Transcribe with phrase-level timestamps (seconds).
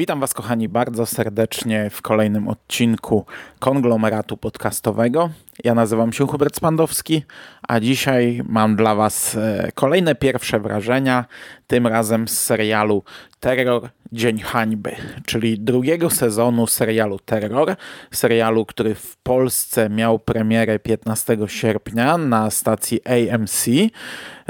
[0.00, 3.24] Witam Was, kochani, bardzo serdecznie w kolejnym odcinku
[3.58, 5.30] konglomeratu podcastowego.
[5.64, 7.22] Ja nazywam się Hubert Spandowski,
[7.68, 11.24] a dzisiaj mam dla Was e, kolejne pierwsze wrażenia,
[11.66, 13.02] tym razem z serialu
[13.40, 14.96] Terror Dzień Hańby,
[15.26, 17.76] czyli drugiego sezonu serialu Terror,
[18.10, 23.66] serialu, który w Polsce miał premierę 15 sierpnia na stacji AMC.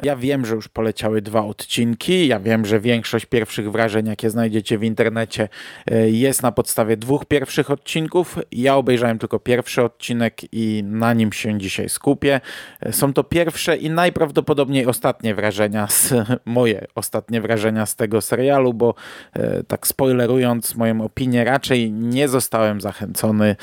[0.02, 4.78] Ja wiem, że już poleciały dwa odcinki, ja wiem, że większość pierwszych wrażeń, jakie znajdziecie
[4.78, 5.48] w internecie,
[5.90, 8.38] e, jest na podstawie dwóch pierwszych odcinków.
[8.52, 12.40] Ja obejrzałem tylko pierwszy odcinek i na nim się dzisiaj skupię.
[12.80, 18.74] E, są to pierwsze i najprawdopodobniej ostatnie wrażenia, z, moje ostatnie wrażenia z tego serialu,
[18.74, 18.94] bo
[19.32, 23.56] e, tak spoilerując moją opinię, raczej nie zostałem zachęcony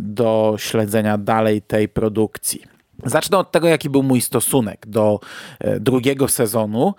[0.00, 2.62] do śledzenia dalej tej produkcji.
[3.04, 5.20] Zacznę od tego, jaki był mój stosunek do
[5.80, 6.94] drugiego sezonu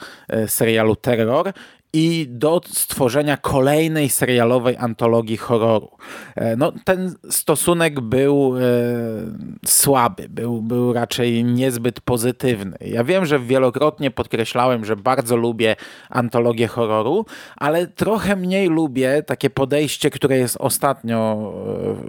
[0.47, 1.53] serialu Terror
[1.93, 5.89] i do stworzenia kolejnej serialowej antologii horroru.
[6.35, 8.61] E, no, ten stosunek był e,
[9.65, 12.77] słaby, był, był raczej niezbyt pozytywny.
[12.81, 15.75] Ja wiem, że wielokrotnie podkreślałem, że bardzo lubię
[16.09, 21.53] antologię horroru, ale trochę mniej lubię takie podejście, które jest ostatnio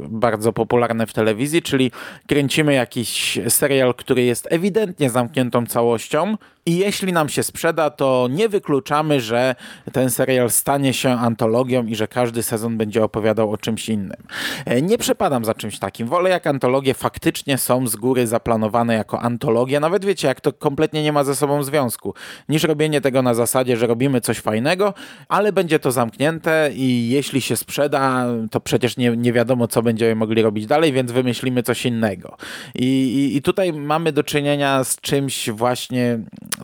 [0.04, 1.90] e, bardzo popularne w telewizji, czyli
[2.26, 8.48] kręcimy jakiś serial, który jest ewidentnie zamkniętą całością, i jeśli nam się sprzeda, to nie
[8.48, 9.54] wykluczamy, że
[9.92, 14.22] ten serial stanie się antologią i że każdy sezon będzie opowiadał o czymś innym.
[14.66, 16.08] E, nie przepadam za czymś takim.
[16.08, 21.02] Wolę, jak antologie faktycznie są z góry zaplanowane jako antologie, nawet wiecie, jak to kompletnie
[21.02, 22.14] nie ma ze sobą związku,
[22.48, 24.94] niż robienie tego na zasadzie, że robimy coś fajnego,
[25.28, 30.14] ale będzie to zamknięte i jeśli się sprzeda, to przecież nie, nie wiadomo, co będziemy
[30.14, 32.36] mogli robić dalej, więc wymyślimy coś innego.
[32.74, 36.18] I, i, i tutaj mamy do czynienia z czymś właśnie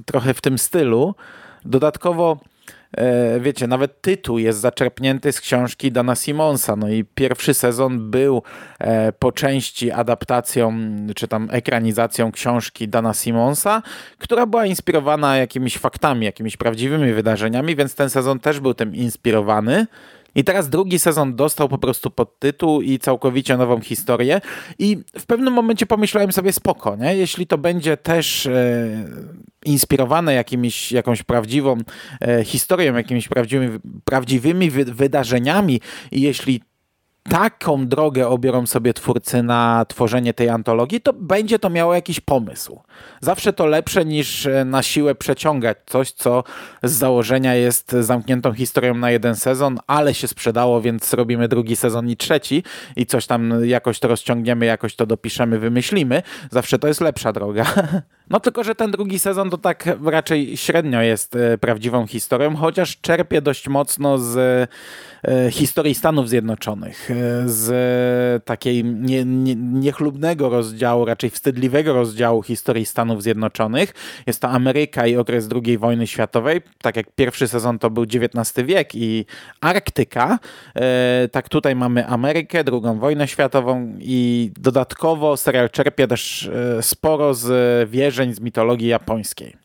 [0.06, 1.14] trochę w tym stylu.
[1.64, 2.38] Dodatkowo
[2.96, 6.76] e, wiecie, nawet tytuł jest zaczerpnięty z książki Dana Simonsa.
[6.76, 8.42] No i pierwszy sezon był
[8.78, 10.72] e, po części adaptacją,
[11.16, 13.82] czy tam ekranizacją książki Dana Simonsa,
[14.18, 19.86] która była inspirowana jakimiś faktami, jakimiś prawdziwymi wydarzeniami, więc ten sezon też był tym inspirowany.
[20.34, 24.40] I teraz drugi sezon dostał po prostu podtytuł i całkowicie nową historię.
[24.78, 27.16] I w pewnym momencie pomyślałem sobie spoko, nie?
[27.16, 28.88] jeśli to będzie też e,
[29.64, 31.78] inspirowane jakimiś, jakąś prawdziwą
[32.20, 35.80] e, historią, jakimiś prawdziwymi, prawdziwymi wy, wydarzeniami
[36.12, 36.60] i jeśli
[37.22, 42.80] taką drogę obiorą sobie twórcy na tworzenie tej antologii, to będzie to miało jakiś pomysł.
[43.20, 46.44] Zawsze to lepsze niż e, na siłę przeciągać coś, co
[46.82, 52.08] z założenia jest zamkniętą historią na jeden sezon, ale się sprzedało, więc robimy drugi sezon
[52.08, 52.62] i trzeci
[52.96, 56.22] i coś tam jakoś to rozciągniemy, jakoś to dopiszemy, wymyślimy.
[56.50, 57.64] Zawsze to jest lepsza droga.
[58.30, 63.00] No tylko, że ten drugi sezon to tak raczej średnio jest e, prawdziwą historią, chociaż
[63.00, 64.36] czerpie dość mocno z
[65.24, 67.14] e, historii Stanów Zjednoczonych, e,
[67.48, 73.94] z takiej nie, nie, niechlubnego rozdziału, raczej wstydliwego rozdziału historii Stanów Zjednoczonych.
[74.26, 76.60] Jest to Ameryka i okres II wojny światowej.
[76.82, 79.26] Tak jak pierwszy sezon to był XIX wiek i
[79.60, 80.38] Arktyka,
[81.32, 88.19] tak tutaj mamy Amerykę, II wojnę światową i dodatkowo serial czerpie też sporo z wieży
[88.34, 89.56] z mitologii japońskiej.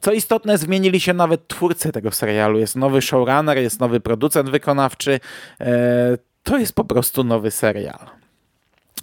[0.00, 2.58] Co istotne, zmienili się nawet twórcy tego serialu.
[2.58, 5.20] Jest nowy showrunner, jest nowy producent wykonawczy.
[5.60, 8.20] E, to jest po prostu nowy serial.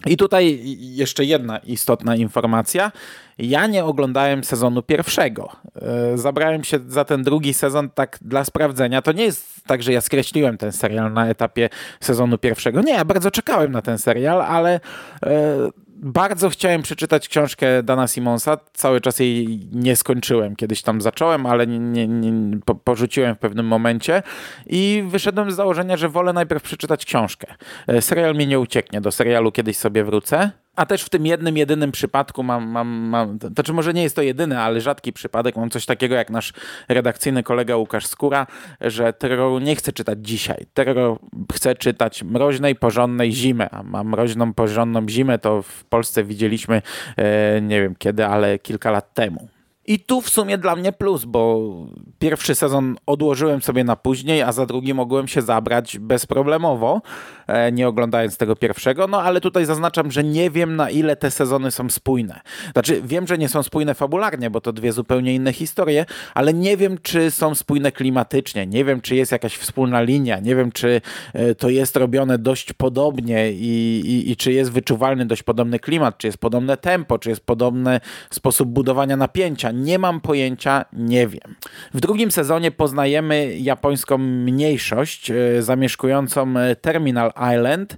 [0.05, 2.91] I tutaj jeszcze jedna istotna informacja.
[3.37, 5.51] Ja nie oglądałem sezonu pierwszego.
[5.81, 9.01] E, zabrałem się za ten drugi sezon tak dla sprawdzenia.
[9.01, 11.69] To nie jest tak, że ja skreśliłem ten serial na etapie
[11.99, 12.81] sezonu pierwszego.
[12.81, 14.79] Nie, ja bardzo czekałem na ten serial, ale
[15.25, 18.57] e, bardzo chciałem przeczytać książkę Dana Simonsa.
[18.73, 20.55] Cały czas jej nie skończyłem.
[20.55, 24.23] Kiedyś tam zacząłem, ale nie, nie, nie, porzuciłem w pewnym momencie
[24.65, 27.47] i wyszedłem z założenia, że wolę najpierw przeczytać książkę.
[27.87, 29.01] E, serial mnie nie ucieknie.
[29.01, 30.51] Do serialu kiedyś sobie wrócę.
[30.77, 34.15] A też w tym jednym, jedynym przypadku mam, mam, mam, to czy może nie jest
[34.15, 36.53] to jedyny, ale rzadki przypadek, mam coś takiego jak nasz
[36.89, 38.47] redakcyjny kolega Łukasz Skóra,
[38.81, 40.65] że terroru nie chce czytać dzisiaj.
[40.73, 41.19] Terror
[41.53, 46.81] chce czytać mroźnej, porządnej zimę, a ma mroźną, porządną zimę to w Polsce widzieliśmy,
[47.17, 49.56] e, nie wiem kiedy, ale kilka lat temu.
[49.89, 51.71] I tu w sumie dla mnie plus, bo
[52.19, 57.01] pierwszy sezon odłożyłem sobie na później, a za drugi mogłem się zabrać bezproblemowo,
[57.47, 59.07] e, nie oglądając tego pierwszego.
[59.07, 62.41] No ale tutaj zaznaczam, że nie wiem na ile te sezony są spójne.
[62.73, 66.77] Znaczy, wiem, że nie są spójne fabularnie, bo to dwie zupełnie inne historie, ale nie
[66.77, 68.67] wiem, czy są spójne klimatycznie.
[68.67, 70.39] Nie wiem, czy jest jakaś wspólna linia.
[70.39, 71.01] Nie wiem, czy
[71.33, 76.17] e, to jest robione dość podobnie i, i, i czy jest wyczuwalny dość podobny klimat,
[76.17, 77.99] czy jest podobne tempo, czy jest podobny
[78.29, 81.55] sposób budowania napięcia nie mam pojęcia, nie wiem.
[81.93, 87.97] W drugim sezonie poznajemy japońską mniejszość e, zamieszkującą e, Terminal Island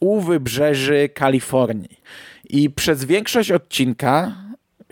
[0.00, 2.00] u wybrzeży Kalifornii.
[2.50, 4.32] I przez większość odcinka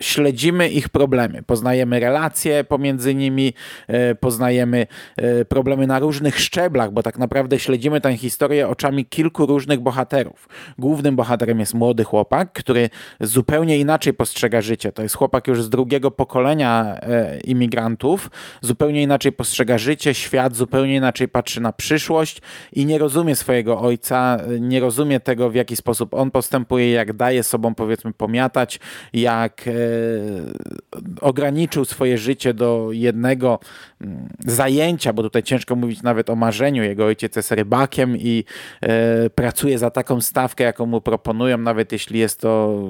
[0.01, 3.53] śledzimy ich problemy, poznajemy relacje pomiędzy nimi,
[3.87, 9.45] e, poznajemy e, problemy na różnych szczeblach, bo tak naprawdę śledzimy tę historię oczami kilku
[9.45, 10.49] różnych bohaterów.
[10.77, 12.89] Głównym bohaterem jest młody chłopak, który
[13.21, 14.91] zupełnie inaczej postrzega życie.
[14.91, 18.29] To jest chłopak już z drugiego pokolenia e, imigrantów,
[18.61, 22.41] zupełnie inaczej postrzega życie, świat, zupełnie inaczej patrzy na przyszłość
[22.73, 27.43] i nie rozumie swojego ojca, nie rozumie tego, w jaki sposób on postępuje, jak daje
[27.43, 28.79] sobą powiedzmy pomiatać,
[29.13, 29.65] jak
[31.21, 33.59] ograniczył swoje życie do jednego
[34.01, 36.83] mm, zajęcia, bo tutaj ciężko mówić nawet o marzeniu.
[36.83, 38.43] Jego ojciec jest rybakiem i
[38.81, 42.83] e, pracuje za taką stawkę, jaką mu proponują, nawet jeśli jest to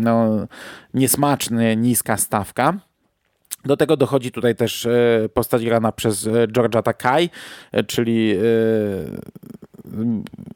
[0.00, 0.46] no,
[0.94, 2.74] niesmaczny, niska stawka.
[3.64, 7.30] Do tego dochodzi tutaj też e, postać grana przez e, Georgia Takai,
[7.86, 8.34] czyli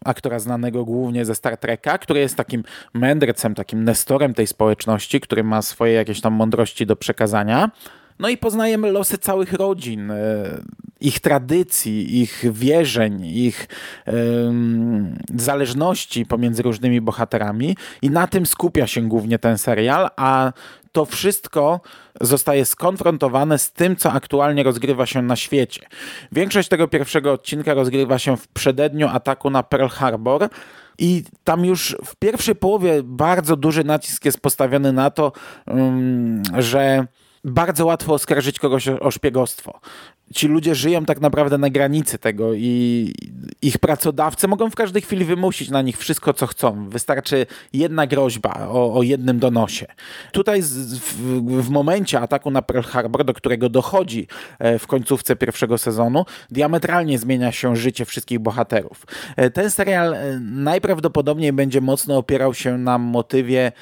[0.05, 5.45] aktora znanego głównie ze Star Treka, który jest takim mędrcem, takim nestorem tej społeczności, który
[5.45, 7.71] ma swoje jakieś tam mądrości do przekazania.
[8.19, 10.17] No i poznajemy losy całych rodzin, e,
[11.01, 13.67] ich tradycji, ich wierzeń, ich
[15.35, 20.53] zależności pomiędzy różnymi bohaterami i na tym skupia się głównie ten serial, a
[20.93, 21.81] to wszystko
[22.21, 25.87] zostaje skonfrontowane z tym, co aktualnie rozgrywa się na świecie.
[26.33, 30.49] Większość tego pierwszego odcinka rozgrywa się w przededniu ataku na Pearl Harbor.
[30.99, 35.33] I tam już w pierwszej połowie bardzo duży nacisk jest postawiony na to,
[36.59, 37.07] że
[37.45, 39.81] bardzo łatwo oskarżyć kogoś o szpiegostwo
[40.35, 43.13] ci ludzie żyją tak naprawdę na granicy tego i
[43.63, 46.89] ich pracodawcy mogą w każdej chwili wymusić na nich wszystko, co chcą.
[46.89, 49.87] Wystarczy jedna groźba o, o jednym donosie.
[50.33, 51.17] Tutaj z, w,
[51.63, 54.27] w, momencie ataku na Pearl Harbor, do którego dochodzi
[54.59, 59.07] e, w końcówce pierwszego sezonu, diametralnie zmienia się życie wszystkich bohaterów.
[59.37, 63.73] E, ten serial e, najprawdopodobniej będzie mocno opierał się na motywie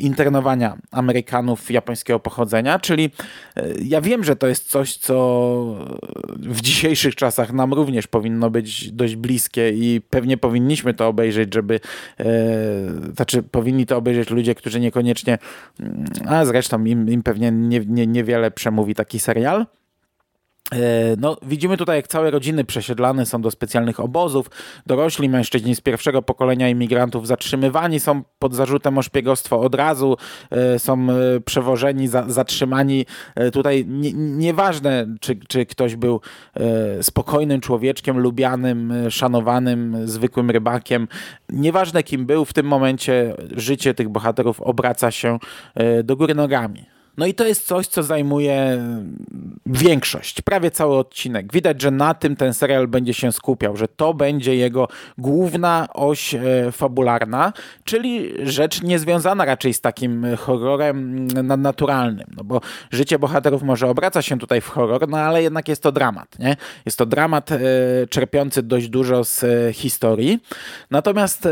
[0.00, 3.10] internowania Amerykanów japońskiego pochodzenia, czyli
[3.82, 5.73] ja wiem, że to jest coś, co
[6.36, 11.80] w dzisiejszych czasach nam również powinno być dość bliskie i pewnie powinniśmy to obejrzeć, żeby
[12.20, 12.24] e,
[13.14, 15.38] znaczy powinni to obejrzeć ludzie, którzy niekoniecznie
[15.80, 19.66] mm, a zresztą im, im pewnie nie, nie, niewiele przemówi taki serial.
[20.72, 24.50] E, no, widzimy tutaj, jak całe rodziny przesiedlane są do specjalnych obozów.
[24.86, 30.16] Dorośli mężczyźni z pierwszego pokolenia imigrantów zatrzymywani są pod zarzutem o szpiegostwo od razu,
[30.50, 33.06] e, są e, przewożeni, za, zatrzymani.
[33.52, 36.20] Tutaj nie, nieważne, czy, czy ktoś był
[37.02, 41.08] spokojnym człowieczkiem, lubianym, szanowanym, zwykłym rybakiem.
[41.48, 45.38] Nieważne, kim był, w tym momencie życie tych bohaterów obraca się
[46.04, 46.93] do góry nogami.
[47.16, 48.78] No i to jest coś, co zajmuje
[49.66, 51.52] większość, prawie cały odcinek.
[51.52, 54.88] Widać, że na tym ten serial będzie się skupiał, że to będzie jego
[55.18, 56.40] główna oś e,
[56.72, 57.52] fabularna,
[57.84, 62.60] czyli rzecz niezwiązana raczej z takim horrorem nadnaturalnym, no bo
[62.90, 66.56] życie bohaterów może obraca się tutaj w horror, no ale jednak jest to dramat, nie?
[66.86, 67.58] Jest to dramat e,
[68.10, 70.40] czerpiący dość dużo z e, historii,
[70.90, 71.48] natomiast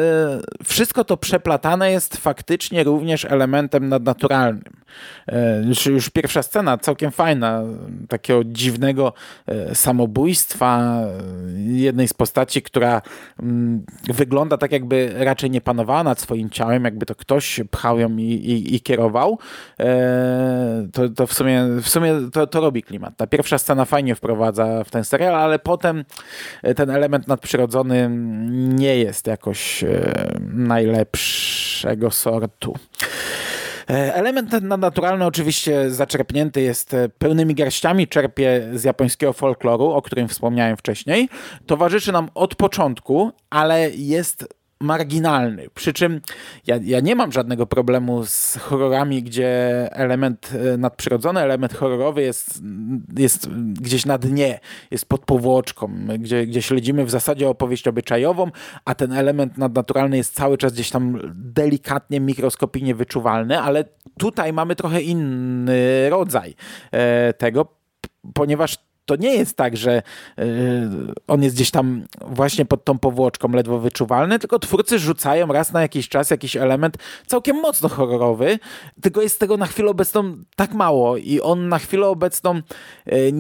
[0.64, 4.82] wszystko to przeplatane jest faktycznie również elementem nadnaturalnym.
[5.60, 7.62] Już, już pierwsza scena całkiem fajna,
[8.08, 9.12] takiego dziwnego
[9.46, 11.00] e, samobójstwa
[11.66, 13.02] jednej z postaci, która
[13.40, 18.16] mm, wygląda tak jakby raczej nie panowała nad swoim ciałem, jakby to ktoś pchał ją
[18.16, 19.38] i, i, i kierował.
[19.80, 23.16] E, to, to w sumie, w sumie to, to robi klimat.
[23.16, 26.04] Ta pierwsza scena fajnie wprowadza w ten serial, ale potem
[26.76, 28.08] ten element nadprzyrodzony
[28.50, 29.88] nie jest jakoś e,
[30.40, 32.74] najlepszego sortu.
[33.90, 40.02] E, element ten nadnaturalny oczywiście zaczerpnięty jest e, pełnymi garściami, czerpie z japońskiego folkloru, o
[40.02, 41.28] którym wspomniałem wcześniej.
[41.66, 45.66] Towarzyszy nam od początku, ale jest marginalny.
[45.74, 46.20] Przy czym
[46.66, 49.48] ja, ja nie mam żadnego problemu z horrorami, gdzie
[49.92, 52.62] element e, nadprzyrodzony, element horrorowy jest,
[53.18, 54.60] jest gdzieś na dnie,
[54.90, 58.50] jest pod powłoczką, gdzie, gdzie śledzimy w zasadzie opowieść obyczajową,
[58.84, 63.84] a ten element nadnaturalny jest cały czas gdzieś tam delikatnie, mikroskopijnie wyczuwalny, ale
[64.18, 66.54] tutaj mamy trochę inny rodzaj
[66.92, 67.66] e, tego,
[68.34, 70.02] ponieważ to nie jest tak, że
[70.36, 70.44] yy,
[71.26, 75.82] on jest gdzieś tam właśnie pod tą powłoczką ledwo wyczuwalny, tylko twórcy rzucają raz na
[75.82, 78.58] jakiś czas jakiś element całkiem mocno horrorowy,
[79.02, 83.32] tylko jest tego na chwilę obecną tak mało i on na chwilę obecną yy,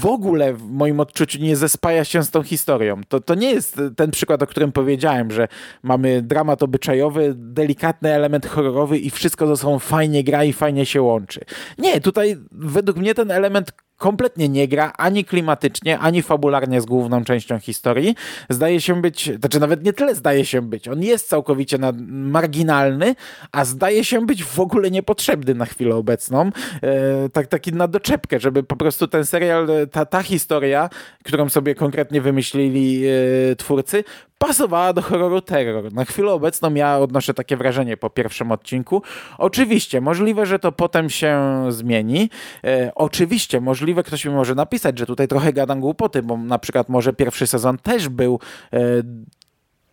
[0.00, 3.00] w ogóle w moim odczuciu nie zespaja się z tą historią.
[3.08, 5.48] To, to nie jest ten przykład, o którym powiedziałem, że
[5.82, 11.02] mamy dramat obyczajowy, delikatny element horrorowy i wszystko ze sobą fajnie gra i fajnie się
[11.02, 11.40] łączy.
[11.78, 17.24] Nie, tutaj według mnie ten element kompletnie nie gra ani klimatycznie, ani fabularnie z główną
[17.24, 18.14] częścią historii.
[18.48, 23.14] Zdaje się być, znaczy nawet nie tyle zdaje się być, on jest całkowicie nad, marginalny,
[23.52, 26.50] a zdaje się być w ogóle niepotrzebny na chwilę obecną.
[26.82, 30.90] E, tak, taki na doczepkę, żeby po prostu ten serial, ta, ta historia,
[31.24, 34.04] którą sobie konkretnie wymyślili e, twórcy,
[34.38, 35.92] pasowała do horroru terror.
[35.92, 39.02] Na chwilę obecną ja odnoszę takie wrażenie po pierwszym odcinku.
[39.38, 42.30] Oczywiście, możliwe, że to potem się zmieni.
[42.64, 46.88] E, oczywiście, możliwe, ktoś mi może napisać, że tutaj trochę gadam głupoty, bo na przykład
[46.88, 48.40] może pierwszy sezon też był
[48.72, 48.78] e,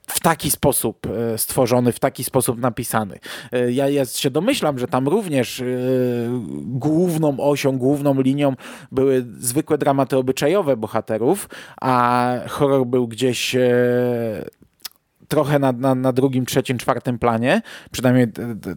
[0.07, 3.19] w taki sposób e, stworzony, w taki sposób napisany.
[3.51, 5.65] E, ja, ja się domyślam, że tam również e,
[6.65, 8.55] główną osią, główną linią
[8.91, 11.49] były zwykłe dramaty obyczajowe bohaterów,
[11.81, 13.55] a horror był gdzieś
[15.27, 17.61] trochę na, na, na, drugim, trzecim, czwartym planie.
[17.91, 18.27] Przynajmniej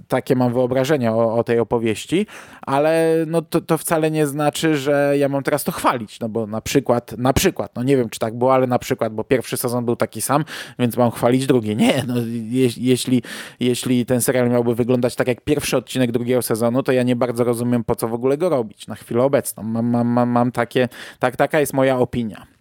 [0.09, 2.27] takie mam wyobrażenia o, o tej opowieści,
[2.63, 6.47] ale no to, to, wcale nie znaczy, że ja mam teraz to chwalić, no bo
[6.47, 9.57] na przykład, na przykład, no nie wiem czy tak było, ale na przykład, bo pierwszy
[9.57, 10.45] sezon był taki sam,
[10.79, 11.77] więc mam chwalić drugi.
[11.77, 12.15] Nie, no
[12.51, 13.23] je, jeśli,
[13.61, 17.45] jeśli ten serial miałby wyglądać tak jak pierwszy odcinek drugiego sezonu, to ja nie bardzo
[17.45, 19.63] rozumiem po co w ogóle go robić na chwilę obecną.
[19.63, 20.89] Mam, mam, mam, mam takie,
[21.19, 22.58] tak, taka jest moja opinia.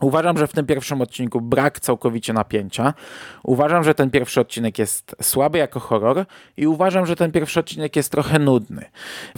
[0.00, 2.94] Uważam, że w tym pierwszym odcinku brak całkowicie napięcia.
[3.42, 6.24] Uważam, że ten pierwszy odcinek jest słaby jako horror
[6.56, 8.84] i uważam, że ten pierwszy odcinek jest trochę nudny.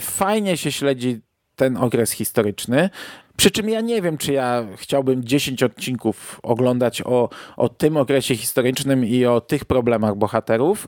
[0.01, 1.21] Fajnie się śledzi
[1.55, 2.89] ten okres historyczny.
[3.37, 8.35] Przy czym ja nie wiem, czy ja chciałbym 10 odcinków oglądać o, o tym okresie
[8.35, 10.87] historycznym i o tych problemach bohaterów.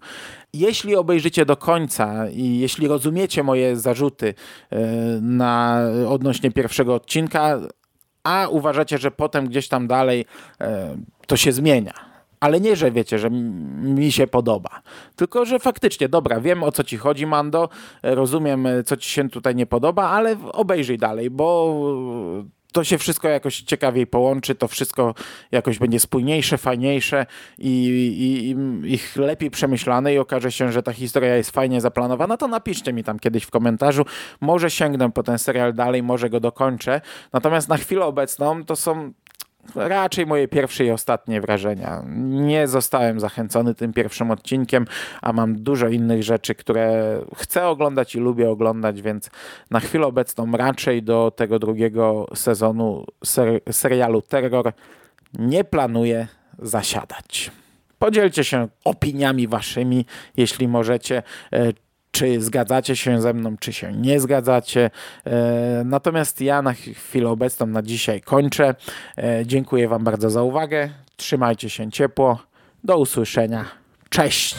[0.54, 4.34] Jeśli obejrzycie do końca i jeśli rozumiecie moje zarzuty
[4.70, 4.78] e,
[5.22, 7.60] na, odnośnie pierwszego odcinka,
[8.26, 10.26] a uważacie, że potem gdzieś tam dalej
[10.62, 11.94] e, to się zmienia.
[12.40, 14.70] Ale nie, że wiecie, że mi się podoba.
[15.16, 17.70] Tylko, że faktycznie, dobra, wiem o co ci chodzi, Mando,
[18.04, 21.76] rozumiem, co ci się tutaj nie podoba, ale obejrzyj dalej, bo
[22.76, 25.14] to się wszystko jakoś ciekawiej połączy, to wszystko
[25.52, 27.26] jakoś będzie spójniejsze, fajniejsze
[27.58, 32.38] i, i, i ich lepiej przemyślane i okaże się, że ta historia jest fajnie zaplanowana,
[32.38, 34.06] to napiszcie mi tam kiedyś w komentarzu.
[34.42, 37.02] Może sięgnę po ten serial dalej, może go dokończę.
[37.34, 39.14] Natomiast na chwilę obecną to są
[39.76, 42.04] raczej moje pierwsze i ostatnie wrażenia.
[42.18, 44.86] Nie zostałem zachęcony tym pierwszym odcinkiem,
[45.22, 49.30] a mam dużo innych rzeczy, które chcę oglądać i lubię oglądać, więc
[49.72, 54.74] na chwilę obecną raczej do tego drugiego sezonu ser serialu Terror
[55.34, 56.28] nie planuję
[56.60, 57.52] zasiadać.
[58.00, 60.06] Podzielcie się opiniami waszymi,
[60.38, 61.74] jeśli możecie, e,
[62.16, 64.90] czy zgadzacie się ze mną, czy się nie zgadzacie.
[65.26, 68.76] E, natomiast ja na chwilę obecną, na dzisiaj kończę.
[69.18, 70.90] E, dziękuję Wam bardzo za uwagę.
[71.18, 72.40] Trzymajcie się ciepło.
[72.84, 73.66] Do usłyszenia.
[74.10, 74.56] Cześć!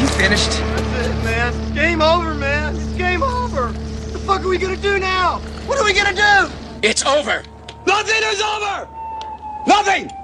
[0.00, 0.50] You finished?
[0.50, 1.74] That's it, man.
[1.74, 2.76] Game over, man.
[2.76, 3.62] It's game over.
[3.62, 5.40] What the fuck are we gonna do now?
[5.66, 6.50] What are we gonna do?
[6.82, 7.42] It's over.
[7.86, 8.88] Nothing is over!
[9.66, 10.23] Nothing!